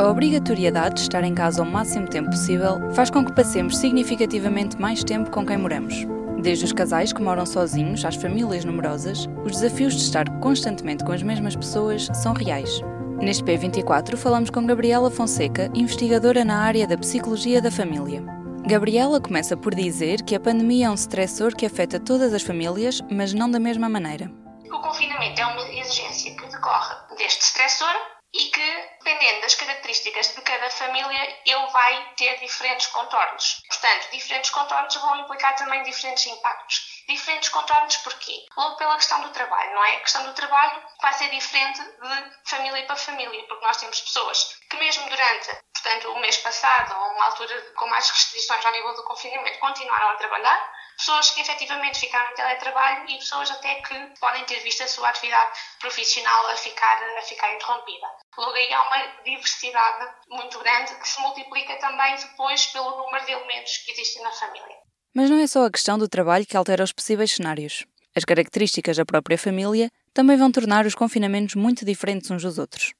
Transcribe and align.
A 0.00 0.08
obrigatoriedade 0.08 0.94
de 0.94 1.00
estar 1.02 1.22
em 1.24 1.34
casa 1.34 1.62
o 1.62 1.66
máximo 1.66 2.08
tempo 2.08 2.30
possível 2.30 2.80
faz 2.94 3.10
com 3.10 3.22
que 3.22 3.34
passemos 3.34 3.76
significativamente 3.76 4.80
mais 4.80 5.04
tempo 5.04 5.30
com 5.30 5.44
quem 5.44 5.58
moramos. 5.58 5.94
Desde 6.38 6.64
os 6.64 6.72
casais 6.72 7.12
que 7.12 7.20
moram 7.20 7.44
sozinhos 7.44 8.02
às 8.02 8.16
famílias 8.16 8.64
numerosas, 8.64 9.28
os 9.44 9.52
desafios 9.52 9.94
de 9.94 10.00
estar 10.00 10.26
constantemente 10.40 11.04
com 11.04 11.12
as 11.12 11.22
mesmas 11.22 11.54
pessoas 11.54 12.08
são 12.14 12.32
reais. 12.32 12.80
Neste 13.20 13.44
P24 13.44 14.16
falamos 14.16 14.48
com 14.48 14.64
Gabriela 14.64 15.10
Fonseca, 15.10 15.70
investigadora 15.74 16.46
na 16.46 16.62
área 16.62 16.86
da 16.86 16.96
psicologia 16.96 17.60
da 17.60 17.70
família. 17.70 18.24
Gabriela 18.66 19.20
começa 19.20 19.54
por 19.54 19.74
dizer 19.74 20.22
que 20.22 20.34
a 20.34 20.40
pandemia 20.40 20.86
é 20.86 20.90
um 20.90 20.94
stressor 20.94 21.54
que 21.54 21.66
afeta 21.66 22.00
todas 22.00 22.32
as 22.32 22.42
famílias, 22.42 23.02
mas 23.10 23.34
não 23.34 23.50
da 23.50 23.60
mesma 23.60 23.86
maneira. 23.86 24.32
O 24.64 24.80
confinamento 24.80 25.42
é 25.42 25.44
uma 25.44 25.60
exigência 25.68 26.34
que 26.34 26.46
decorre 26.46 26.94
deste 27.18 27.42
stressor 27.42 28.19
e 28.32 28.50
que, 28.50 28.88
dependendo 28.98 29.40
das 29.40 29.54
características 29.54 30.34
de 30.34 30.42
cada 30.42 30.70
família, 30.70 31.40
ele 31.44 31.66
vai 31.66 32.14
ter 32.16 32.38
diferentes 32.38 32.86
contornos. 32.88 33.62
Portanto, 33.66 34.10
diferentes 34.12 34.50
contornos 34.50 34.94
vão 34.96 35.20
implicar 35.20 35.56
também 35.56 35.82
diferentes 35.82 36.26
impactos. 36.26 37.02
Diferentes 37.08 37.48
contornos 37.48 37.96
porquê? 37.98 38.46
Logo 38.56 38.76
pela 38.76 38.96
questão 38.96 39.20
do 39.22 39.30
trabalho, 39.30 39.74
não 39.74 39.84
é? 39.84 39.96
A 39.96 40.00
questão 40.00 40.24
do 40.24 40.34
trabalho 40.34 40.82
vai 41.00 41.12
ser 41.14 41.28
diferente 41.30 41.82
de 41.82 42.50
família 42.50 42.86
para 42.86 42.96
família, 42.96 43.44
porque 43.48 43.66
nós 43.66 43.76
temos 43.78 44.00
pessoas 44.00 44.56
que 44.68 44.76
mesmo 44.76 45.08
durante, 45.08 45.50
portanto, 45.74 46.12
o 46.12 46.20
mês 46.20 46.36
passado, 46.38 46.96
ou 46.96 47.12
uma 47.12 47.24
altura 47.26 47.60
com 47.76 47.88
mais 47.88 48.08
restrições 48.08 48.64
ao 48.64 48.72
nível 48.72 48.94
do 48.94 49.04
confinamento, 49.04 49.58
continuaram 49.58 50.10
a 50.10 50.16
trabalhar, 50.16 50.72
pessoas 51.00 51.30
que 51.30 51.40
efetivamente 51.40 51.98
ficaram 51.98 52.30
em 52.30 52.34
teletrabalho 52.34 53.08
e 53.08 53.16
pessoas 53.16 53.50
até 53.50 53.76
que 53.76 53.94
podem 54.20 54.44
ter 54.44 54.60
visto 54.62 54.82
a 54.82 54.86
sua 54.86 55.08
atividade 55.08 55.58
profissional 55.80 56.46
a 56.48 56.56
ficar, 56.56 57.02
a 57.18 57.22
ficar 57.22 57.54
interrompida. 57.54 58.06
Logo 58.36 58.52
aí 58.52 58.70
há 58.72 58.82
uma 58.82 59.22
diversidade 59.24 60.14
muito 60.28 60.58
grande 60.58 60.94
que 60.94 61.08
se 61.08 61.20
multiplica 61.22 61.74
também 61.78 62.14
depois 62.16 62.66
pelo 62.66 62.98
número 62.98 63.24
de 63.24 63.32
elementos 63.32 63.78
que 63.78 63.92
existem 63.92 64.22
na 64.22 64.30
família. 64.30 64.76
Mas 65.14 65.30
não 65.30 65.38
é 65.38 65.46
só 65.46 65.64
a 65.64 65.70
questão 65.70 65.98
do 65.98 66.08
trabalho 66.08 66.46
que 66.46 66.56
altera 66.56 66.84
os 66.84 66.92
possíveis 66.92 67.32
cenários. 67.32 67.86
As 68.14 68.24
características 68.24 68.98
da 68.98 69.06
própria 69.06 69.38
família 69.38 69.90
também 70.12 70.36
vão 70.36 70.52
tornar 70.52 70.84
os 70.84 70.94
confinamentos 70.94 71.54
muito 71.54 71.84
diferentes 71.84 72.30
uns 72.30 72.42
dos 72.42 72.58
outros. 72.58 72.92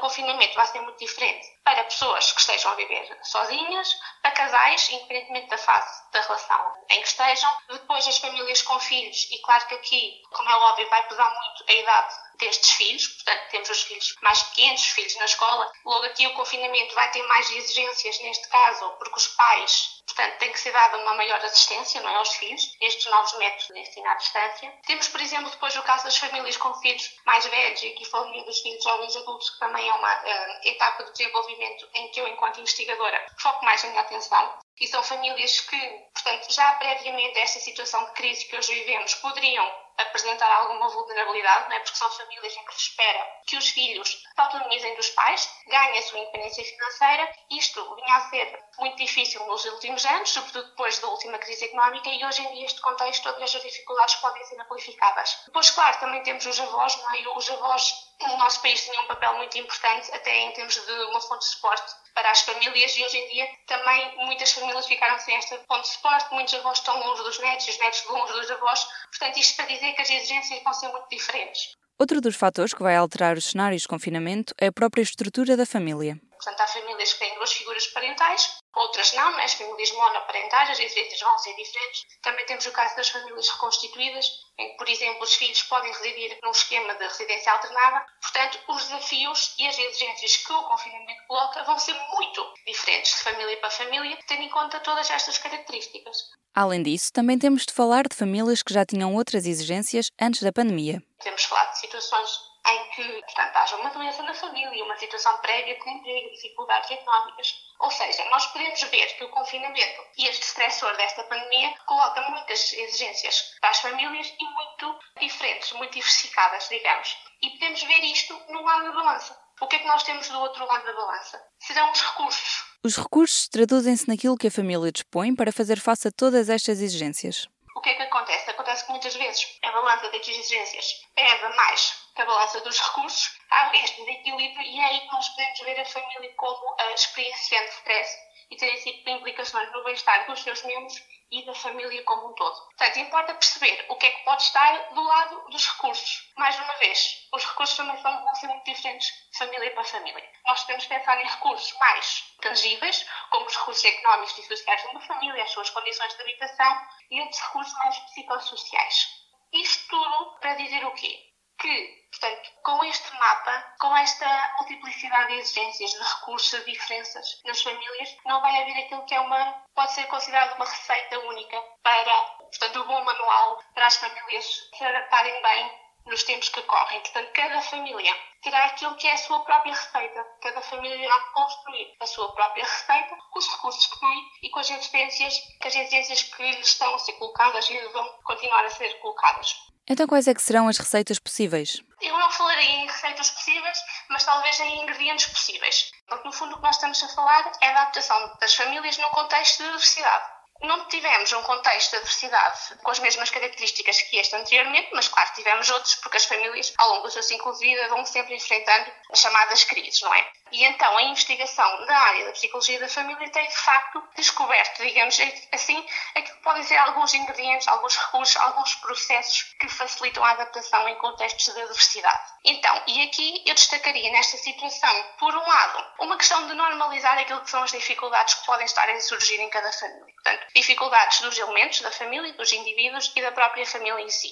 Confinamento 0.00 0.54
vai 0.54 0.66
ser 0.66 0.80
muito 0.80 0.98
diferente 0.98 1.46
para 1.62 1.84
pessoas 1.84 2.32
que 2.32 2.40
estejam 2.40 2.72
a 2.72 2.74
viver 2.74 3.18
sozinhas, 3.22 3.94
para 4.22 4.30
casais, 4.32 4.88
independentemente 4.90 5.48
da 5.48 5.58
fase 5.58 6.10
da 6.10 6.20
relação 6.20 6.74
em 6.90 7.00
que 7.00 7.08
estejam, 7.08 7.52
depois 7.68 8.06
as 8.06 8.18
famílias 8.18 8.62
com 8.62 8.80
filhos, 8.80 9.28
e 9.30 9.38
claro 9.42 9.66
que 9.68 9.74
aqui, 9.74 10.22
como 10.32 10.48
é 10.48 10.56
óbvio, 10.56 10.88
vai 10.88 11.06
pesar 11.06 11.30
muito 11.30 11.64
a 11.68 11.72
idade 11.72 12.14
destes 12.38 12.70
filhos, 12.70 13.06
portanto, 13.06 13.50
temos 13.50 13.70
os 13.70 13.82
filhos 13.82 14.14
mais 14.22 14.42
pequenos, 14.44 14.80
os 14.80 14.88
filhos 14.88 15.16
na 15.16 15.26
escola, 15.26 15.70
logo 15.84 16.06
aqui 16.06 16.26
o 16.26 16.34
confinamento 16.34 16.94
vai 16.94 17.10
ter 17.12 17.22
mais 17.24 17.50
exigências 17.50 18.18
neste 18.20 18.48
caso, 18.48 18.90
porque 18.98 19.16
os 19.16 19.28
pais, 19.28 19.99
portanto, 20.12 20.38
tem 20.38 20.52
que 20.52 20.60
ser 20.60 20.72
dada 20.72 20.98
uma 20.98 21.14
maior 21.14 21.42
assistência, 21.44 22.00
não 22.00 22.10
é, 22.10 22.16
aos 22.16 22.34
filhos, 22.34 22.76
estes 22.80 23.06
novos 23.06 23.36
métodos 23.38 23.66
de 23.68 23.78
ensino 23.78 24.08
à 24.08 24.14
distância. 24.14 24.72
Temos, 24.86 25.08
por 25.08 25.20
exemplo, 25.20 25.50
depois 25.50 25.76
o 25.76 25.82
caso 25.82 26.04
das 26.04 26.16
famílias 26.16 26.56
com 26.56 26.74
filhos 26.74 27.16
mais 27.24 27.46
velhos, 27.46 27.82
e 27.82 27.88
aqui 27.88 28.04
falando 28.04 28.44
dos 28.44 28.60
filhos 28.60 28.82
jovens 28.82 29.16
adultos, 29.16 29.50
que 29.50 29.58
também 29.58 29.88
é 29.88 29.92
uma 29.92 30.22
uh, 30.22 30.60
etapa 30.64 31.04
de 31.04 31.12
desenvolvimento 31.12 31.88
em 31.94 32.08
que 32.10 32.20
eu, 32.20 32.28
enquanto 32.28 32.60
investigadora, 32.60 33.26
foco 33.38 33.64
mais 33.64 33.84
a 33.84 33.88
minha 33.88 34.00
atenção. 34.00 34.58
E 34.80 34.86
são 34.86 35.02
famílias 35.02 35.60
que, 35.60 35.78
portanto, 36.14 36.52
já 36.52 36.72
previamente 36.72 37.38
a 37.38 37.42
esta 37.42 37.60
situação 37.60 38.04
de 38.06 38.12
crise 38.12 38.46
que 38.46 38.56
hoje 38.56 38.74
vivemos, 38.74 39.14
poderiam 39.16 39.70
apresentar 40.02 40.50
alguma 40.50 40.88
vulnerabilidade, 40.88 41.68
não 41.68 41.76
é? 41.76 41.80
porque 41.80 41.96
são 41.96 42.10
famílias 42.10 42.56
em 42.56 42.64
que 42.64 42.74
se 42.74 42.80
espera 42.80 43.26
que 43.46 43.56
os 43.56 43.68
filhos 43.70 44.08
se 44.08 44.40
autonomizem 44.40 44.94
dos 44.96 45.10
pais, 45.10 45.50
ganhem 45.66 45.98
a 45.98 46.02
sua 46.02 46.18
independência 46.18 46.64
financeira. 46.64 47.32
Isto 47.50 47.94
vinha 47.96 48.16
a 48.16 48.30
ser 48.30 48.64
muito 48.78 48.96
difícil 48.96 49.44
nos 49.46 49.64
últimos 49.64 50.04
anos, 50.06 50.30
sobretudo 50.30 50.68
depois 50.70 50.98
da 50.98 51.08
última 51.08 51.38
crise 51.38 51.64
económica, 51.66 52.08
e 52.08 52.24
hoje 52.24 52.42
em 52.42 52.54
dia 52.54 52.66
este 52.66 52.80
contexto, 52.80 53.22
todas 53.22 53.54
as 53.54 53.62
dificuldades 53.62 54.14
podem 54.16 54.44
ser 54.44 54.60
amplificadas. 54.60 55.42
Depois, 55.46 55.70
claro, 55.70 55.98
também 55.98 56.22
temos 56.22 56.46
os 56.46 56.60
avós, 56.60 56.96
não 56.96 57.14
é? 57.14 57.36
os 57.36 57.50
avós 57.50 58.09
no 58.28 58.36
nosso 58.36 58.60
país 58.62 58.84
tinham 58.84 59.02
um 59.02 59.06
papel 59.06 59.36
muito 59.36 59.58
importante, 59.58 60.10
até 60.12 60.40
em 60.40 60.52
termos 60.52 60.74
de 60.74 60.92
uma 61.10 61.20
fonte 61.20 61.44
de 61.44 61.52
suporte 61.52 61.92
para 62.14 62.30
as 62.30 62.42
famílias 62.42 62.96
e 62.96 63.04
hoje 63.04 63.16
em 63.16 63.28
dia 63.28 63.48
também 63.66 64.16
muitas 64.26 64.52
famílias 64.52 64.86
ficaram 64.86 65.18
sem 65.18 65.34
esta 65.36 65.58
fonte 65.68 65.82
de 65.82 65.94
suporte, 65.94 66.34
muitos 66.34 66.54
avós 66.54 66.78
estão 66.78 66.98
longe 66.98 67.22
dos 67.22 67.38
netos 67.38 67.68
os 67.68 67.78
netos 67.78 68.04
longe 68.06 68.32
dos 68.32 68.50
avós, 68.50 68.86
portanto 69.10 69.38
isto 69.38 69.56
para 69.56 69.66
dizer 69.66 69.92
que 69.92 70.02
as 70.02 70.10
exigências 70.10 70.62
vão 70.62 70.72
ser 70.72 70.88
muito 70.88 71.08
diferentes. 71.10 71.76
Outro 71.98 72.20
dos 72.20 72.36
fatores 72.36 72.72
que 72.72 72.82
vai 72.82 72.96
alterar 72.96 73.36
os 73.36 73.44
cenários 73.44 73.82
de 73.82 73.88
confinamento 73.88 74.54
é 74.58 74.68
a 74.68 74.72
própria 74.72 75.02
estrutura 75.02 75.56
da 75.56 75.66
família. 75.66 76.18
Portanto, 76.42 76.60
há 76.62 76.66
famílias 76.66 77.12
que 77.12 77.18
têm 77.18 77.34
duas 77.34 77.52
figuras 77.52 77.86
parentais, 77.88 78.56
outras 78.74 79.12
não, 79.12 79.36
né? 79.36 79.44
as 79.44 79.52
famílias 79.52 79.92
monoparentais, 79.92 80.70
as 80.70 80.80
exigências 80.80 81.20
vão 81.20 81.36
ser 81.38 81.54
diferentes. 81.54 82.06
Também 82.22 82.46
temos 82.46 82.64
o 82.64 82.72
caso 82.72 82.96
das 82.96 83.10
famílias 83.10 83.46
reconstituídas, 83.50 84.26
em 84.58 84.70
que, 84.70 84.76
por 84.78 84.88
exemplo, 84.88 85.22
os 85.22 85.34
filhos 85.34 85.62
podem 85.64 85.92
residir 85.92 86.38
num 86.42 86.50
esquema 86.50 86.94
de 86.94 87.04
residência 87.04 87.52
alternada. 87.52 88.06
Portanto, 88.22 88.58
os 88.68 88.84
desafios 88.84 89.54
e 89.58 89.66
as 89.66 89.78
exigências 89.78 90.38
que 90.38 90.52
o 90.52 90.62
confinamento 90.62 91.26
coloca 91.28 91.62
vão 91.64 91.78
ser 91.78 91.94
muito 92.14 92.54
diferentes 92.66 93.16
de 93.16 93.22
família 93.22 93.56
para 93.58 93.70
família, 93.70 94.18
tendo 94.26 94.42
em 94.42 94.48
conta 94.48 94.80
todas 94.80 95.10
estas 95.10 95.36
características. 95.36 96.16
Além 96.54 96.82
disso, 96.82 97.12
também 97.12 97.38
temos 97.38 97.66
de 97.66 97.74
falar 97.74 98.08
de 98.08 98.16
famílias 98.16 98.62
que 98.62 98.72
já 98.72 98.86
tinham 98.86 99.14
outras 99.14 99.44
exigências 99.44 100.10
antes 100.18 100.42
da 100.42 100.50
pandemia. 100.50 101.02
Temos 101.22 101.44
falado 101.44 101.72
de 101.72 101.80
situações 101.80 102.49
em 102.72 102.90
que, 102.90 103.22
portanto, 103.22 103.56
haja 103.56 103.76
uma 103.76 103.90
doença 103.90 104.22
na 104.22 104.34
família, 104.34 104.84
uma 104.84 104.96
situação 104.96 105.36
prévia 105.38 105.78
de 105.78 105.90
emprego, 105.90 106.30
dificuldades 106.30 106.90
económicas. 106.90 107.54
Ou 107.80 107.90
seja, 107.90 108.24
nós 108.26 108.46
podemos 108.46 108.80
ver 108.82 109.06
que 109.16 109.24
o 109.24 109.30
confinamento 109.30 110.02
e 110.18 110.26
este 110.26 110.44
stressor 110.44 110.96
desta 110.96 111.24
pandemia 111.24 111.74
coloca 111.86 112.20
muitas 112.30 112.72
exigências 112.72 113.56
para 113.60 113.70
as 113.70 113.80
famílias 113.80 114.32
e 114.38 114.44
muito 114.44 114.98
diferentes, 115.18 115.72
muito 115.72 115.92
diversificadas, 115.92 116.68
digamos. 116.68 117.16
E 117.42 117.50
podemos 117.50 117.82
ver 117.82 118.04
isto 118.04 118.34
no 118.48 118.62
lado 118.62 118.84
da 118.84 118.92
balança. 118.92 119.40
O 119.60 119.66
que 119.66 119.76
é 119.76 119.78
que 119.78 119.86
nós 119.86 120.02
temos 120.02 120.28
do 120.28 120.38
outro 120.40 120.66
lado 120.66 120.84
da 120.84 120.92
balança? 120.92 121.42
Serão 121.58 121.90
os 121.90 122.00
recursos. 122.00 122.64
Os 122.82 122.96
recursos 122.96 123.48
traduzem-se 123.48 124.08
naquilo 124.08 124.36
que 124.36 124.46
a 124.46 124.50
família 124.50 124.90
dispõe 124.90 125.34
para 125.34 125.52
fazer 125.52 125.78
face 125.78 126.08
a 126.08 126.12
todas 126.12 126.48
estas 126.48 126.80
exigências. 126.80 127.46
O 127.76 127.80
que 127.82 127.90
é 127.90 127.94
que 127.94 128.02
acontece? 128.02 128.50
Acontece 128.50 128.84
que 128.84 128.90
muitas 128.90 129.14
vezes 129.14 129.58
a 129.62 129.70
balança 129.70 130.10
das 130.10 130.26
exigências 130.26 131.02
pesa 131.14 131.48
mais 131.50 131.99
a 132.20 132.24
balança 132.26 132.60
dos 132.60 132.78
recursos, 132.78 133.38
há 133.50 133.74
este 133.76 134.04
desequilíbrio 134.04 134.62
e 134.62 134.78
é 134.78 134.84
aí 134.84 135.00
que 135.00 135.12
nós 135.12 135.28
podemos 135.30 135.60
ver 135.60 135.80
a 135.80 135.84
família 135.86 136.34
como 136.36 136.76
a 136.78 136.92
experienciando 136.92 137.68
stress 137.70 138.18
e 138.50 138.56
ter 138.56 138.82
tipo 138.82 139.04
de 139.04 139.10
implicações 139.12 139.72
no 139.72 139.82
bem-estar 139.84 140.26
dos 140.26 140.42
seus 140.42 140.62
membros 140.64 141.02
e 141.30 141.46
da 141.46 141.54
família 141.54 142.02
como 142.02 142.28
um 142.28 142.34
todo. 142.34 142.60
Portanto, 142.66 142.98
importa 142.98 143.34
perceber 143.34 143.86
o 143.88 143.96
que 143.96 144.06
é 144.06 144.10
que 144.10 144.24
pode 144.24 144.42
estar 144.42 144.92
do 144.92 145.00
lado 145.00 145.50
dos 145.50 145.66
recursos. 145.66 146.30
Mais 146.36 146.58
uma 146.58 146.74
vez, 146.74 147.28
os 147.32 147.44
recursos 147.44 147.76
também 147.76 147.96
são, 148.02 148.24
vão 148.24 148.34
ser 148.34 148.48
muito 148.48 148.64
diferentes 148.64 149.06
de 149.30 149.38
família 149.38 149.70
para 149.70 149.84
família. 149.84 150.32
Nós 150.44 150.60
podemos 150.62 150.86
pensar 150.86 151.20
em 151.20 151.26
recursos 151.26 151.72
mais 151.78 152.34
tangíveis, 152.42 153.06
como 153.30 153.46
os 153.46 153.56
recursos 153.56 153.84
económicos 153.84 154.38
e 154.38 154.42
sociais 154.42 154.82
de 154.82 154.88
uma 154.88 155.00
família, 155.00 155.44
as 155.44 155.52
suas 155.52 155.70
condições 155.70 156.14
de 156.16 156.22
habitação, 156.22 156.88
e 157.10 157.20
outros 157.20 157.40
recursos 157.40 157.74
mais 157.78 157.98
psicossociais. 157.98 159.08
Isto 159.52 159.88
tudo 159.88 160.38
para 160.40 160.54
dizer 160.54 160.84
o 160.84 160.92
quê? 160.92 161.29
Que, 161.60 162.06
portanto, 162.10 162.50
com 162.62 162.84
este 162.84 163.12
mapa, 163.18 163.74
com 163.80 163.96
esta 163.96 164.54
multiplicidade 164.58 165.28
de 165.28 165.40
exigências, 165.40 165.90
de 165.90 166.02
recursos, 166.02 166.64
de 166.64 166.72
diferenças 166.72 167.40
nas 167.44 167.62
famílias, 167.62 168.16
não 168.24 168.40
vai 168.40 168.62
haver 168.62 168.84
aquilo 168.84 169.04
que 169.04 169.14
é 169.14 169.20
uma, 169.20 169.64
pode 169.74 169.92
ser 169.92 170.06
considerado 170.06 170.56
uma 170.56 170.64
receita 170.64 171.18
única 171.20 171.60
para, 171.82 172.16
portanto, 172.38 172.82
um 172.82 172.86
bom 172.86 173.04
manual 173.04 173.62
para 173.74 173.86
as 173.86 173.96
famílias 173.96 174.70
se 174.74 174.84
adaptarem 174.84 175.42
bem 175.42 175.89
nos 176.06 176.24
tempos 176.24 176.48
que 176.48 176.62
correm. 176.62 177.00
Portanto, 177.00 177.30
cada 177.32 177.60
família 177.62 178.14
terá 178.42 178.64
aquilo 178.66 178.96
que 178.96 179.06
é 179.06 179.12
a 179.12 179.18
sua 179.18 179.40
própria 179.40 179.74
receita. 179.74 180.24
Cada 180.42 180.60
família 180.62 180.96
irá 180.96 181.20
construir 181.32 181.94
a 182.00 182.06
sua 182.06 182.32
própria 182.32 182.64
receita 182.64 183.16
com 183.30 183.38
os 183.38 183.48
recursos 183.48 183.86
que 183.86 184.00
tem 184.00 184.30
e 184.42 184.50
com 184.50 184.60
as 184.60 184.70
exigências, 184.70 185.34
com 185.60 185.68
as 185.68 185.74
exigências 185.74 186.22
que 186.22 186.42
lhes 186.42 186.66
estão 186.66 186.94
a 186.94 186.98
ser 186.98 187.12
colocadas 187.14 187.68
e 187.70 187.78
vão 187.88 188.08
continuar 188.24 188.64
a 188.64 188.70
ser 188.70 188.92
colocadas. 189.00 189.54
Então, 189.88 190.06
quais 190.06 190.28
é 190.28 190.34
que 190.34 190.42
serão 190.42 190.68
as 190.68 190.78
receitas 190.78 191.18
possíveis? 191.18 191.82
Eu 192.00 192.16
não 192.16 192.30
falarei 192.30 192.64
em 192.64 192.86
receitas 192.86 193.30
possíveis, 193.30 193.78
mas 194.08 194.24
talvez 194.24 194.60
em 194.60 194.82
ingredientes 194.82 195.26
possíveis. 195.26 195.90
Porque, 196.06 196.28
no 196.28 196.32
fundo, 196.32 196.52
o 196.52 196.56
que 196.58 196.62
nós 196.62 196.76
estamos 196.76 197.02
a 197.02 197.08
falar 197.08 197.50
é 197.60 197.66
a 197.66 197.70
adaptação 197.70 198.36
das 198.40 198.54
famílias 198.54 198.96
num 198.98 199.08
contexto 199.08 199.58
de 199.58 199.64
diversidade. 199.64 200.39
Não 200.62 200.86
tivemos 200.88 201.32
um 201.32 201.42
contexto 201.42 201.90
de 201.90 201.96
adversidade 201.96 202.76
com 202.82 202.90
as 202.90 202.98
mesmas 202.98 203.30
características 203.30 204.02
que 204.02 204.18
este 204.18 204.36
anteriormente, 204.36 204.90
mas 204.92 205.08
claro, 205.08 205.32
tivemos 205.34 205.70
outros, 205.70 205.94
porque 205.96 206.18
as 206.18 206.24
famílias, 206.24 206.72
ao 206.76 206.90
longo 206.90 207.02
do 207.04 207.12
seu 207.12 207.22
ciclo 207.22 207.52
de 207.52 207.60
vida, 207.60 207.88
vão 207.88 208.04
sempre 208.04 208.34
enfrentando 208.34 208.90
as 209.10 209.20
chamadas 209.20 209.64
crises, 209.64 210.00
não 210.02 210.14
é? 210.14 210.30
E 210.52 210.64
então 210.64 210.96
a 210.96 211.02
investigação 211.02 211.86
da 211.86 211.96
área 211.96 212.26
da 212.26 212.32
psicologia 212.32 212.80
da 212.80 212.88
família 212.88 213.28
tem, 213.30 213.46
de 213.46 213.56
facto, 213.56 214.02
descoberto, 214.16 214.82
digamos 214.82 215.18
assim, 215.52 215.84
aquilo 216.14 216.36
que 216.36 216.42
podem 216.42 216.62
ser 216.62 216.76
alguns 216.76 217.14
ingredientes, 217.14 217.68
alguns 217.68 217.96
recursos, 217.96 218.36
alguns 218.36 218.74
processos 218.76 219.54
que 219.60 219.68
facilitam 219.68 220.24
a 220.24 220.30
adaptação 220.30 220.88
em 220.88 220.96
contextos 220.96 221.54
de 221.54 221.60
adversidade. 221.60 222.22
Então, 222.44 222.82
e 222.86 223.02
aqui 223.02 223.42
eu 223.46 223.54
destacaria 223.54 224.10
nesta 224.12 224.36
situação, 224.38 225.04
por 225.18 225.34
um 225.34 225.46
lado, 225.46 225.84
uma 226.00 226.16
questão 226.16 226.46
de 226.46 226.54
normalizar 226.54 227.18
aquilo 227.18 227.40
que 227.40 227.50
são 227.50 227.62
as 227.62 227.70
dificuldades 227.70 228.34
que 228.34 228.46
podem 228.46 228.64
estar 228.64 228.88
a 228.88 229.00
surgir 229.00 229.40
em 229.40 229.50
cada 229.50 229.70
família. 229.72 230.14
Portanto, 230.14 230.46
dificuldades 230.54 231.20
dos 231.20 231.38
elementos 231.38 231.80
da 231.80 231.90
família, 231.90 232.32
dos 232.34 232.52
indivíduos 232.52 233.12
e 233.14 233.22
da 233.22 233.32
própria 233.32 233.66
família 233.66 234.00
em 234.00 234.10
si. 234.10 234.30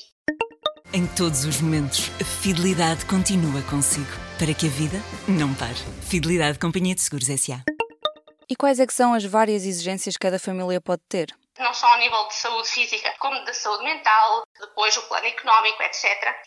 Em 0.92 1.06
todos 1.06 1.44
os 1.44 1.60
momentos, 1.60 2.10
a 2.18 2.24
fidelidade 2.24 3.04
continua 3.04 3.60
consigo, 3.62 4.10
para 4.38 4.54
que 4.54 4.66
a 4.66 4.70
vida 4.70 4.98
não 5.28 5.54
pare. 5.54 5.97
Fidelidade 6.08 6.58
Companhia 6.58 6.94
de 6.94 7.02
Seguros 7.02 7.28
S.A. 7.28 7.62
E 8.48 8.56
quais 8.56 8.80
é 8.80 8.86
que 8.86 8.94
são 8.94 9.12
as 9.12 9.24
várias 9.24 9.66
exigências 9.66 10.16
que 10.16 10.22
cada 10.22 10.38
família 10.38 10.80
pode 10.80 11.02
ter? 11.06 11.28
não 11.58 11.74
só 11.74 11.88
ao 11.88 11.98
nível 11.98 12.28
de 12.28 12.34
saúde 12.34 12.68
física, 12.68 13.12
como 13.18 13.44
da 13.44 13.52
saúde 13.52 13.82
mental, 13.82 14.44
depois 14.60 14.96
o 14.96 15.02
plano 15.02 15.26
económico, 15.26 15.82
etc. 15.82 16.04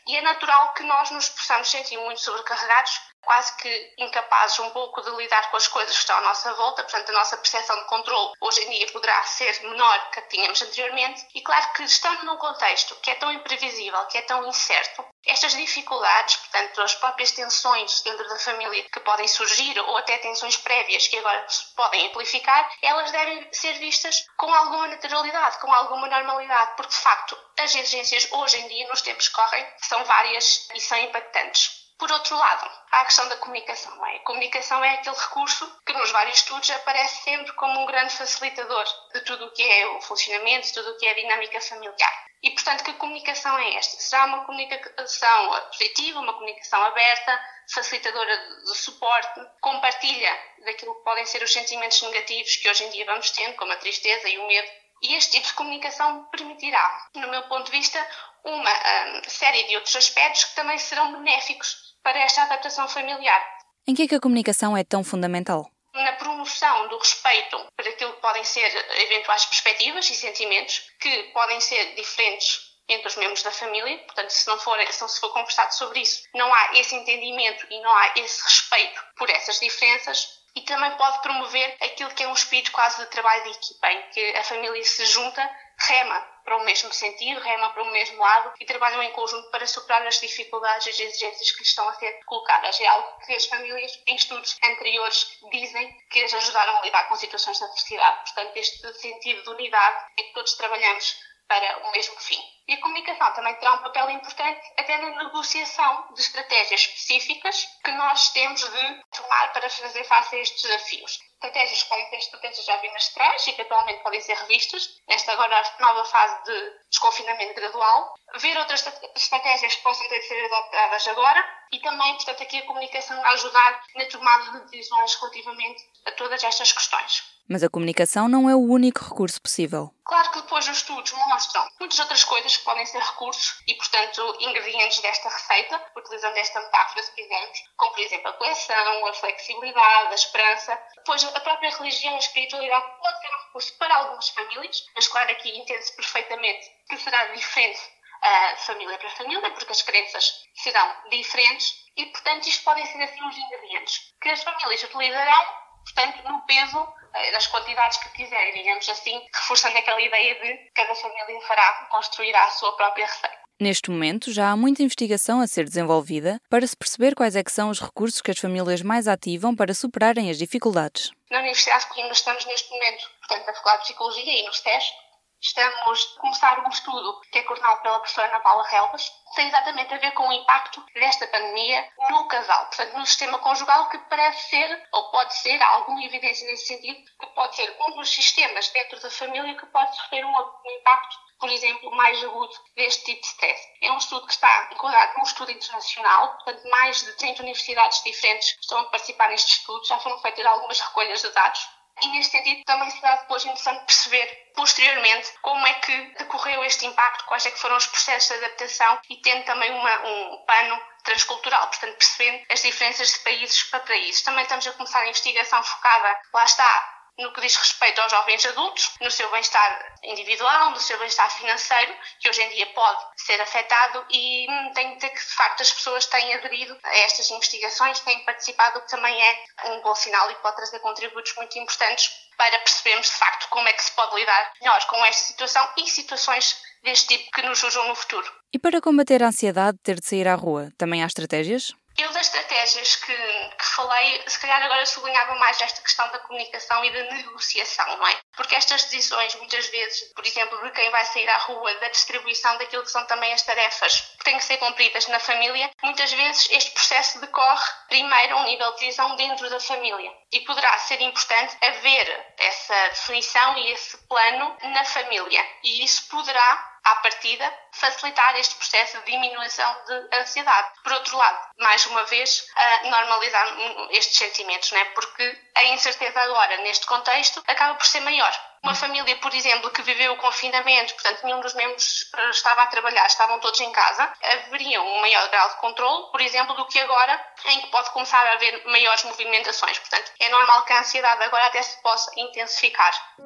E 0.08 0.16
é 0.16 0.22
natural 0.22 0.74
que 0.74 0.84
nós 0.84 1.12
nos 1.12 1.30
possamos 1.30 1.70
sentir 1.70 1.98
muito 1.98 2.22
sobrecarregados 2.22 2.92
quase 3.22 3.56
que 3.58 3.94
incapazes 3.98 4.60
um 4.60 4.70
pouco 4.72 5.02
de 5.02 5.12
lidar 5.12 5.50
com 5.50 5.58
as 5.58 5.68
coisas 5.68 5.94
que 5.94 6.02
estão 6.02 6.18
à 6.18 6.22
nossa 6.22 6.54
volta, 6.54 6.84
portanto 6.84 7.10
a 7.10 7.14
nossa 7.14 7.38
percepção 7.38 7.78
de 7.78 7.86
controle 7.86 8.34
hoje 8.42 8.62
em 8.62 8.70
dia 8.72 8.92
poderá 8.92 9.24
ser 9.24 9.62
menor 9.64 10.12
que 10.12 10.20
a 10.20 10.22
tínhamos 10.24 10.62
anteriormente 10.62 11.28
e 11.36 11.42
claro 11.42 11.72
que 11.74 11.84
estando 11.84 12.26
num 12.26 12.38
contexto 12.38 12.96
que 12.96 13.12
é 13.12 13.16
tão 13.16 13.32
imprevisível, 13.32 14.06
que 14.08 14.18
é 14.18 14.22
tão 14.24 14.48
incerto, 14.48 15.06
estas 15.26 15.54
dificuldades, 15.54 16.36
portanto 16.38 16.82
as 16.82 16.96
próprias 16.96 17.32
tensões 17.32 18.02
dentro 18.02 18.28
da 18.28 18.40
família 18.40 18.84
que 18.90 19.00
podem 19.02 19.28
surgir 19.28 19.80
ou 19.80 19.98
até 19.98 20.18
tensões 20.18 20.58
prévias 20.58 21.08
que 21.08 21.18
agora 21.18 21.48
se 21.48 21.74
podem 21.76 22.08
amplificar, 22.08 22.70
elas 22.82 23.12
devem 23.12 23.48
ser 23.52 23.74
vistas 23.74 24.26
com 24.38 24.52
alguma 24.52 24.88
naturalidade, 24.88 25.60
com 25.60 25.72
alguma 25.72 26.08
normalidade, 26.08 26.76
porque 26.76 26.94
de 26.94 27.00
facto 27.00 27.38
as 27.60 27.76
exigências 27.76 28.28
hoje 28.32 28.58
em 28.58 28.68
dia 28.68 28.88
nos 28.88 29.02
tempos 29.02 29.28
que 29.28 29.36
correm 29.36 29.66
são 29.78 30.04
várias 30.06 30.68
e 30.74 30.82
são 30.82 30.98
impactantes. 30.98 31.81
Por 32.02 32.12
outro 32.12 32.36
lado, 32.36 32.68
há 32.92 33.02
a 33.02 33.06
questão 33.06 33.30
da 33.30 33.38
comunicação. 33.38 34.04
É? 34.08 34.16
A 34.16 34.20
comunicação 34.22 34.84
é 34.84 34.96
aquele 34.96 35.16
recurso 35.16 35.72
que 35.86 35.94
nos 35.94 36.10
vários 36.10 36.38
estudos 36.38 36.72
aparece 36.72 37.22
sempre 37.22 37.54
como 37.54 37.80
um 37.80 37.86
grande 37.86 38.12
facilitador 38.12 38.84
de 39.14 39.22
tudo 39.22 39.46
o 39.46 39.52
que 39.52 39.62
é 39.62 39.86
o 39.86 40.02
funcionamento, 40.02 40.66
de 40.66 40.74
tudo 40.74 40.90
o 40.90 40.98
que 40.98 41.06
é 41.06 41.12
a 41.12 41.14
dinâmica 41.14 41.62
familiar. 41.62 42.26
E, 42.42 42.50
portanto, 42.50 42.84
que 42.84 42.94
comunicação 42.94 43.56
é 43.60 43.76
esta? 43.76 44.02
Será 44.02 44.26
uma 44.26 44.44
comunicação 44.46 45.62
positiva, 45.68 46.22
uma 46.22 46.34
comunicação 46.34 46.82
aberta, 46.86 47.40
facilitadora 47.72 48.36
de 48.66 48.76
suporte, 48.80 49.40
compartilha 49.62 50.36
daquilo 50.66 50.96
que 50.96 51.04
podem 51.04 51.28
ser 51.28 51.44
os 51.44 51.54
sentimentos 51.54 52.02
negativos 52.02 52.56
que 52.56 52.68
hoje 52.68 52.84
em 52.84 52.90
dia 52.90 53.06
vamos 53.06 53.30
tendo, 53.30 53.56
como 53.58 53.74
a 53.74 53.78
tristeza 53.78 54.28
e 54.28 54.40
o 54.40 54.48
medo. 54.48 54.72
E 55.04 55.14
este 55.14 55.34
tipo 55.34 55.46
de 55.46 55.54
comunicação 55.54 56.24
permitirá, 56.32 57.10
no 57.14 57.28
meu 57.28 57.44
ponto 57.44 57.66
de 57.66 57.78
vista, 57.78 58.04
uma 58.44 58.72
um, 58.72 59.30
série 59.30 59.64
de 59.66 59.76
outros 59.76 59.96
aspectos 59.96 60.46
que 60.46 60.56
também 60.56 60.80
serão 60.80 61.14
benéficos 61.14 61.91
para 62.04 62.20
esta 62.20 62.44
adaptação 62.44 62.88
familiar. 62.88 63.42
Em 63.88 63.96
que 63.96 64.04
é 64.04 64.08
que 64.08 64.16
a 64.16 64.20
comunicação 64.20 64.76
é 64.78 64.84
tão 64.84 65.04
fundamental? 65.04 65.70
Na 65.94 66.14
promoção 66.14 66.88
do 66.88 66.98
respeito 66.98 67.66
para 67.76 67.90
aquilo 67.90 68.14
que 68.14 68.22
podem 68.22 68.44
ser 68.44 68.70
eventuais 69.02 69.46
perspectivas 69.46 70.10
e 70.10 70.16
sentimentos 70.16 70.84
que 71.00 71.24
podem 71.34 71.60
ser 71.60 71.96
diferentes 71.96 72.72
entre 72.88 73.08
os 73.08 73.16
membros 73.16 73.44
da 73.44 73.52
família, 73.52 73.98
portanto, 74.00 74.30
se 74.30 74.48
não 74.48 74.60
for, 74.60 74.78
se 74.92 75.02
não 75.02 75.08
se 75.08 75.20
for 75.20 75.32
conversado 75.32 75.74
sobre 75.74 76.02
isso, 76.02 76.24
não 76.34 76.54
há 76.54 76.74
esse 76.74 76.96
entendimento 76.96 77.66
e 77.70 77.82
não 77.82 77.92
há 77.92 78.14
esse 78.18 78.44
respeito 78.44 79.02
por 79.16 79.30
essas 79.30 79.60
diferenças, 79.60 80.42
e 80.56 80.62
também 80.62 80.92
pode 80.98 81.22
promover 81.22 81.78
aquilo 81.82 82.12
que 82.12 82.24
é 82.24 82.28
um 82.28 82.34
espírito 82.34 82.72
quase 82.72 83.02
de 83.02 83.10
trabalho 83.10 83.44
de 83.44 83.50
equipa, 83.52 83.92
em 83.92 84.10
que 84.10 84.36
a 84.36 84.44
família 84.44 84.84
se 84.84 85.06
junta, 85.06 85.50
rema 85.88 86.31
para 86.44 86.58
o 86.58 86.64
mesmo 86.64 86.92
sentido, 86.94 87.40
rema 87.40 87.70
para 87.72 87.84
o 87.84 87.92
mesmo 87.92 88.20
lado 88.20 88.54
e 88.60 88.66
trabalham 88.66 89.02
em 89.04 89.12
conjunto 89.12 89.50
para 89.50 89.66
superar 89.68 90.06
as 90.06 90.20
dificuldades 90.20 90.88
e 90.88 90.90
as 90.90 91.00
exigências 91.00 91.52
que 91.52 91.60
lhes 91.60 91.70
estão 91.70 91.88
a 91.88 91.94
ser 91.94 92.12
colocadas. 92.26 92.80
É 92.80 92.88
algo 92.88 93.20
que 93.26 93.34
as 93.34 93.46
famílias, 93.46 94.02
em 94.08 94.16
estudos 94.16 94.58
anteriores, 94.64 95.38
dizem 95.52 95.98
que 96.10 96.24
as 96.24 96.34
ajudaram 96.34 96.78
a 96.78 96.82
lidar 96.82 97.08
com 97.08 97.16
situações 97.16 97.58
de 97.58 97.64
adversidade. 97.64 98.24
Portanto, 98.24 98.58
este 98.58 98.94
sentido 98.94 99.44
de 99.44 99.50
unidade 99.50 100.06
é 100.18 100.24
que 100.24 100.34
todos 100.34 100.54
trabalhamos 100.54 101.31
para 101.52 101.86
o 101.86 101.92
mesmo 101.92 102.16
fim. 102.18 102.40
E 102.66 102.74
a 102.76 102.80
comunicação 102.80 103.34
também 103.34 103.54
terá 103.56 103.74
um 103.74 103.80
papel 103.80 104.10
importante 104.12 104.62
até 104.78 104.98
na 105.00 105.24
negociação 105.24 106.06
de 106.14 106.22
estratégias 106.22 106.80
específicas 106.80 107.68
que 107.84 107.92
nós 107.92 108.30
temos 108.30 108.62
de 108.62 109.04
tomar 109.12 109.52
para 109.52 109.70
fazer 109.70 110.06
face 110.06 110.34
a 110.34 110.40
estes 110.40 110.62
desafios. 110.62 111.20
Estratégias 111.34 111.84
como 111.84 112.02
as 112.04 112.24
estratégias 112.24 112.66
já 112.66 112.78
vimos 112.78 113.10
atrás 113.10 113.46
e 113.48 113.52
que 113.52 113.64
atualmente 113.64 114.02
podem 114.02 114.22
ser 114.22 114.38
revistas, 114.38 114.88
nesta 115.10 115.34
agora 115.34 115.62
nova 115.82 116.06
fase 116.06 116.42
de 116.46 116.80
desconfinamento 116.90 117.56
gradual, 117.56 118.14
ver 118.38 118.58
outras 118.58 118.88
estratégias 119.18 119.76
que 119.76 119.84
possam 119.84 120.08
ter 120.08 120.20
de 120.20 120.28
ser 120.28 120.46
adoptadas 120.46 121.08
agora 121.10 121.44
e 121.74 121.80
também, 121.80 122.14
portanto, 122.16 122.44
aqui 122.44 122.60
a 122.60 122.66
comunicação 122.66 123.22
a 123.26 123.30
ajudar 123.32 123.82
na 123.96 124.06
tomada 124.06 124.52
de 124.52 124.72
decisões 124.72 125.16
relativamente 125.16 125.84
a 126.06 126.12
todas 126.12 126.44
estas 126.44 126.72
questões. 126.72 127.24
Mas 127.50 127.64
a 127.64 127.70
comunicação 127.70 128.30
não 128.30 128.50
é 128.50 128.56
o 128.56 128.60
único 128.60 129.04
recurso 129.04 129.42
possível. 129.42 129.92
Claro 130.06 130.32
que 130.32 130.42
os 130.62 130.78
estudos 130.78 131.12
mostram 131.12 131.68
muitas 131.80 132.00
outras 132.00 132.24
coisas 132.24 132.56
que 132.56 132.64
podem 132.64 132.86
ser 132.86 133.02
recursos 133.02 133.62
e, 133.68 133.74
portanto, 133.74 134.38
ingredientes 134.40 135.00
desta 135.00 135.30
receita, 135.30 135.84
utilizando 135.96 136.38
esta 136.38 136.62
metáfora, 136.62 137.04
se 137.04 137.12
quisermos, 137.14 137.60
como, 137.78 137.92
por 137.94 138.02
exemplo, 138.02 138.28
a 138.30 138.34
coleção, 138.34 139.08
a 139.08 139.14
flexibilidade, 139.14 140.12
a 140.12 140.16
esperança. 140.16 140.84
Depois, 140.96 141.24
a 141.24 141.40
própria 141.40 141.70
religião, 141.72 142.16
a 142.16 142.20
espiritualidade 142.20 142.86
pode 143.02 143.20
ser 143.20 143.28
um 143.28 143.46
recurso 143.46 143.78
para 143.78 143.96
algumas 143.96 144.30
famílias, 144.30 144.86
mas, 144.96 145.08
claro, 145.08 145.32
aqui 145.32 145.50
entende-se 145.58 145.96
perfeitamente 145.96 146.70
que 146.90 146.98
será 146.98 147.26
diferente 147.28 147.80
uh, 147.80 148.58
família 148.58 148.98
para 148.98 149.10
família, 149.12 149.52
porque 149.52 149.72
as 149.72 149.82
crenças 149.82 150.44
serão 150.56 150.96
diferentes 151.10 151.74
e, 151.98 152.06
portanto, 152.06 152.48
isto 152.48 152.64
podem 152.64 152.86
ser 152.86 153.02
assim 153.02 153.28
os 153.28 153.38
ingredientes 153.38 154.14
que 154.22 154.30
as 154.30 154.44
famílias 154.44 154.84
utilizarão 154.84 155.62
portanto, 155.84 156.24
no 156.30 156.42
peso 156.42 156.94
das 157.32 157.48
quantidades 157.48 157.98
que 157.98 158.10
quiserem, 158.12 158.54
digamos 158.54 158.88
assim, 158.90 159.22
reforçando 159.34 159.78
aquela 159.78 160.02
ideia 160.02 160.36
de 160.36 160.72
cada 160.74 160.96
família 160.96 161.42
fará, 161.48 161.88
construirá 161.92 162.46
a 162.46 162.50
sua 162.50 162.76
própria 162.76 163.06
receita. 163.06 163.42
Neste 163.60 163.92
momento, 163.92 164.34
já 164.34 164.50
há 164.50 164.58
muita 164.58 164.82
investigação 164.82 165.40
a 165.40 165.46
ser 165.46 165.66
desenvolvida 165.66 166.42
para 166.50 166.66
se 166.66 166.76
perceber 166.76 167.14
quais 167.14 167.36
é 167.36 167.44
são 167.48 167.70
os 167.70 167.80
recursos 167.80 168.20
que 168.20 168.32
as 168.32 168.40
famílias 168.40 168.82
mais 168.82 169.08
ativam 169.08 169.56
para 169.56 169.74
superarem 169.74 170.32
as 170.32 170.38
dificuldades. 170.38 171.12
Na 171.30 171.40
Universidade 171.40 171.84
de 171.84 171.90
Coimbra 171.90 172.14
estamos 172.14 172.46
neste 172.46 172.72
momento, 172.72 173.04
portanto, 173.20 173.46
na 173.46 173.54
Faculdade 173.54 173.82
de 173.82 173.84
Psicologia 173.84 174.40
e 174.40 174.44
nos 174.46 174.62
testes, 174.62 174.94
estamos 175.42 176.16
a 176.18 176.22
começar 176.22 176.60
um 176.64 176.70
estudo 176.70 177.20
que 177.32 177.40
é 177.40 177.44
coordenado 177.44 177.82
pela 177.82 178.00
professora 178.00 178.28
Ana 178.28 178.40
Paula 178.42 178.68
Relvas, 178.68 179.10
que 179.10 179.36
tem 179.36 179.48
exatamente 179.48 179.94
a 179.94 179.98
ver 179.98 180.12
com 180.12 180.28
o 180.28 180.34
impacto 180.34 180.86
desta 180.94 181.26
pandemia 181.28 181.90
no 182.12 182.28
casal, 182.28 182.68
portanto, 182.68 182.98
no 182.98 183.06
sistema 183.06 183.40
conjugal, 183.40 183.90
que 183.90 183.98
parece 183.98 184.50
ser, 184.50 184.88
ou 184.92 185.10
pode 185.10 185.34
ser, 185.36 185.60
há 185.62 185.68
alguma 185.68 186.04
evidência 186.04 186.46
nesse 186.48 186.68
sentido, 186.68 187.04
que 187.20 187.26
pode 187.28 187.56
ser 187.56 187.76
um 187.88 187.96
dos 187.96 188.10
sistemas 188.10 188.70
dentro 188.70 189.00
da 189.00 189.10
família 189.10 189.58
que 189.58 189.66
pode 189.68 189.96
sofrer 189.96 190.24
um, 190.24 190.32
impacto, 190.80 191.18
por 191.40 191.50
exemplo, 191.50 191.90
mais 191.96 192.24
agudo 192.24 192.54
deste 192.76 193.04
tipo 193.06 193.22
de 193.22 193.28
stress. 193.28 193.68
É 193.82 193.92
um 193.92 193.98
estudo 193.98 194.28
que 194.28 194.34
está 194.34 194.70
enquadrado 194.72 195.18
num 195.18 195.24
estudo 195.24 195.52
internacional, 195.52 196.36
portanto, 196.36 196.70
mais 196.70 197.04
de 197.04 197.18
30 197.18 197.42
universidades 197.42 198.04
diferentes 198.04 198.56
estão 198.62 198.80
a 198.80 198.86
participar 198.86 199.30
neste 199.30 199.54
estudo, 199.54 199.84
já 199.88 199.98
foram 199.98 200.20
feitas 200.20 200.46
algumas 200.46 200.80
recolhas 200.80 201.22
de 201.22 201.30
dados 201.30 201.81
e 202.02 202.08
neste 202.10 202.32
sentido 202.32 202.64
também 202.66 202.90
será 202.90 203.16
depois 203.18 203.44
interessante 203.46 203.86
perceber 203.86 204.52
posteriormente 204.56 205.32
como 205.42 205.66
é 205.66 205.74
que 205.76 206.16
decorreu 206.18 206.64
este 206.64 206.86
impacto, 206.86 207.26
quais 207.26 207.46
é 207.46 207.52
que 207.52 207.60
foram 207.60 207.78
os 207.78 207.88
processos 207.88 208.30
de 208.30 208.46
adaptação 208.46 209.00
e 209.10 209.18
tendo 209.18 209.44
também 209.46 209.72
uma, 209.72 210.08
um 210.08 210.38
pano 210.46 210.82
transcultural, 211.04 211.68
portanto 211.68 211.98
percebendo 211.98 212.46
as 212.50 212.62
diferenças 212.62 213.14
de 213.14 213.20
países 213.20 213.64
para 213.64 213.80
países. 213.82 214.22
Também 214.22 214.44
estamos 214.44 214.68
a 214.68 214.74
começar 214.74 215.00
a 215.00 215.08
investigação 215.08 215.64
focada, 215.64 216.20
lá 216.34 216.44
está, 216.44 216.91
no 217.18 217.32
que 217.34 217.42
diz 217.42 217.56
respeito 217.56 218.00
aos 218.02 218.12
jovens 218.12 218.46
adultos, 218.46 218.92
no 219.02 219.12
seu 219.12 219.30
bem-estar 219.32 219.96
individual, 220.04 220.72
no 220.72 220.80
seu 220.80 220.98
bem-estar 221.00 221.30
financeiro, 221.38 221.94
que 222.20 222.30
hoje 222.30 222.42
em 222.42 222.50
dia 222.50 222.66
pode 222.68 223.06
ser 223.18 223.40
afetado 223.42 224.06
e 224.10 224.48
hum, 224.50 224.74
tem 224.74 224.98
de 224.98 225.10
que, 225.10 225.20
de 225.20 225.36
facto, 225.36 225.62
as 225.62 225.72
pessoas 225.72 226.06
têm 226.06 226.34
aderido 226.34 226.78
a 226.84 226.98
estas 227.00 227.30
investigações, 227.30 228.00
têm 228.00 228.24
participado, 228.26 228.80
o 228.80 228.82
que 228.82 228.90
também 228.90 229.22
é 229.22 229.44
um 229.66 229.82
bom 229.82 229.96
sinal 229.96 230.30
e 230.32 230.36
pode 230.36 230.56
trazer 230.56 230.80
contributos 230.80 231.36
muito 231.36 231.58
importantes 231.60 232.12
para 232.38 232.58
percebermos, 232.60 233.08
de 233.08 233.16
facto, 233.16 233.50
como 233.50 233.68
é 233.68 233.74
que 233.74 233.84
se 233.84 233.92
pode 233.92 234.16
lidar 234.16 234.54
melhor 234.60 234.86
com 234.88 235.06
esta 235.06 235.26
situação 235.26 235.70
e 235.78 235.88
situações 235.88 236.58
deste 236.84 237.16
tipo 237.16 237.32
que 237.32 237.42
nos 237.44 237.60
surjam 237.60 237.88
no 237.88 237.96
futuro. 237.96 238.32
E 238.52 238.58
para 238.58 238.82
combater 238.82 239.22
a 239.22 239.28
ansiedade 239.28 239.78
de 239.78 239.84
ter 239.84 240.00
de 240.00 240.08
sair 240.08 240.28
à 240.28 240.36
rua, 240.36 240.72
também 240.78 241.04
há 241.04 241.06
estratégias? 241.06 241.74
Eu, 242.02 242.12
das 242.14 242.26
estratégias 242.26 242.96
que, 242.96 243.14
que 243.14 243.66
falei, 243.76 244.24
se 244.26 244.40
calhar 244.40 244.60
agora 244.64 244.84
sublinhava 244.88 245.36
mais 245.36 245.62
esta 245.62 245.84
questão 245.84 246.10
da 246.10 246.18
comunicação 246.18 246.84
e 246.84 246.92
da 246.92 247.04
negociação, 247.14 247.96
não 247.96 248.08
é? 248.08 248.18
Porque 248.36 248.56
estas 248.56 248.86
decisões, 248.86 249.36
muitas 249.36 249.68
vezes, 249.68 250.12
por 250.16 250.26
exemplo, 250.26 250.60
de 250.64 250.72
quem 250.72 250.90
vai 250.90 251.06
sair 251.06 251.30
à 251.30 251.38
rua, 251.38 251.76
da 251.76 251.90
distribuição 251.90 252.58
daquilo 252.58 252.82
que 252.82 252.90
são 252.90 253.06
também 253.06 253.32
as 253.34 253.44
tarefas 253.44 254.02
que 254.18 254.24
têm 254.24 254.38
que 254.40 254.44
ser 254.44 254.58
cumpridas 254.58 255.06
na 255.10 255.20
família, 255.20 255.70
muitas 255.84 256.12
vezes 256.12 256.50
este 256.50 256.72
processo 256.72 257.22
decorre 257.22 257.72
primeiro 257.88 258.36
a 258.36 258.42
um 258.42 258.46
nível 258.46 258.72
de 258.72 258.80
decisão 258.80 259.16
dentro 259.16 259.48
da 259.52 259.60
família. 259.60 260.12
E 260.32 260.40
poderá 260.40 260.76
ser 260.80 261.00
importante 261.02 261.56
haver 261.62 262.34
essa 262.40 262.61
definição 262.90 263.58
e 263.58 263.72
esse 263.72 263.98
plano 264.08 264.58
na 264.62 264.86
família. 264.86 265.46
E 265.64 265.84
isso 265.84 266.08
poderá 266.10 266.72
à 266.84 266.96
partida, 266.96 267.54
facilitar 267.72 268.36
este 268.38 268.56
processo 268.56 268.98
de 269.00 269.12
diminuição 269.12 269.76
de 269.86 270.18
ansiedade. 270.18 270.70
Por 270.84 270.94
outro 270.94 271.16
lado, 271.18 271.40
mais 271.60 271.86
uma 271.86 272.04
vez, 272.06 272.48
normalizar 272.86 273.48
estes 273.92 274.18
sentimentos, 274.18 274.72
né? 274.72 274.84
porque 274.96 275.40
a 275.56 275.64
incerteza 275.66 276.20
agora, 276.22 276.58
neste 276.58 276.86
contexto, 276.86 277.44
acaba 277.48 277.76
por 277.76 277.86
ser 277.86 278.00
maior. 278.02 278.32
Uma 278.64 278.76
família, 278.76 279.16
por 279.18 279.34
exemplo, 279.34 279.72
que 279.72 279.82
viveu 279.82 280.14
o 280.14 280.18
confinamento, 280.18 280.94
portanto, 280.94 281.24
nenhum 281.24 281.40
dos 281.40 281.56
membros 281.56 282.08
eh, 282.16 282.30
estava 282.30 282.62
a 282.62 282.68
trabalhar, 282.68 283.08
estavam 283.08 283.40
todos 283.40 283.60
em 283.60 283.72
casa, 283.72 284.14
haveria 284.22 284.80
um 284.80 285.02
maior 285.02 285.28
grau 285.30 285.50
de 285.50 285.56
controle, 285.56 286.12
por 286.12 286.22
exemplo, 286.22 286.56
do 286.56 286.68
que 286.68 286.80
agora, 286.80 287.20
em 287.46 287.60
que 287.60 287.72
pode 287.72 287.90
começar 287.90 288.24
a 288.24 288.34
haver 288.34 288.64
maiores 288.68 289.04
movimentações. 289.04 289.80
Portanto, 289.80 290.12
é 290.20 290.30
normal 290.30 290.64
que 290.64 290.74
a 290.74 290.80
ansiedade 290.80 291.24
agora 291.24 291.48
até 291.48 291.60
se 291.60 291.82
possa 291.82 292.12
intensificar. 292.16 292.61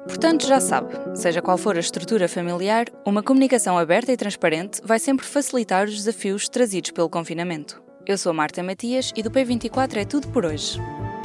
Portanto, 0.06 0.46
já 0.46 0.60
sabe, 0.60 0.94
seja 1.14 1.42
qual 1.42 1.58
for 1.58 1.76
a 1.76 1.80
estrutura 1.80 2.28
familiar, 2.28 2.86
uma 3.04 3.22
comunicação 3.22 3.76
aberta 3.76 4.12
e 4.12 4.16
transparente 4.16 4.80
vai 4.84 4.98
sempre 4.98 5.26
facilitar 5.26 5.86
os 5.86 5.96
desafios 5.96 6.48
trazidos 6.48 6.90
pelo 6.90 7.10
confinamento. 7.10 7.82
Eu 8.06 8.16
sou 8.16 8.30
a 8.30 8.34
Marta 8.34 8.62
Matias 8.62 9.12
e 9.16 9.22
do 9.22 9.30
P24 9.30 9.96
é 9.96 10.04
tudo 10.04 10.28
por 10.28 10.44
hoje. 10.44 10.78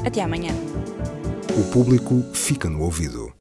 Até 0.06 0.22
amanhã. 0.22 0.52
O 1.60 1.72
público 1.72 2.24
fica 2.34 2.70
no 2.70 2.82
ouvido. 2.82 3.30